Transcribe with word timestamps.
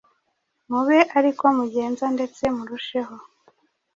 mube 0.69 0.99
ari 1.17 1.31
ko 1.39 1.45
mugenda, 1.57 2.03
ndetse 2.15 2.43
murusheho. 2.55 3.15